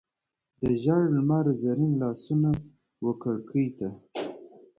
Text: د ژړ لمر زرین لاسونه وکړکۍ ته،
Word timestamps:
د 0.61 0.63
ژړ 0.81 1.01
لمر 1.15 1.45
زرین 1.61 1.93
لاسونه 2.01 2.49
وکړکۍ 3.05 3.67
ته، 3.77 3.89